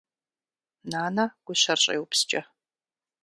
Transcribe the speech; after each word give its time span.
Нанэ 0.89 1.25
гущэр 1.45 1.77
щӏеупскӏэ. 1.83 2.41